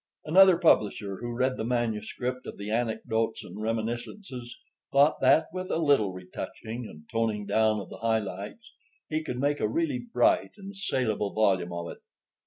[0.25, 4.57] Another publisher who read the manuscript of the Anecdotes and Reminiscences
[4.91, 8.73] thought that, with a little retouching and toning down of the high lights,
[9.09, 12.01] he could make a really bright and salable volume of it.